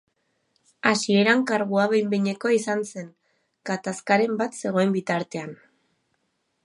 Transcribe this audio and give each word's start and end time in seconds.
Hasieran 0.91 1.43
kargua 1.51 1.83
behin-behinekoa 1.91 2.53
izan 2.61 2.81
zen, 2.93 3.11
gatazkaren 3.71 4.35
bat 4.41 4.59
zegoen 4.63 4.97
bitartean. 4.97 5.55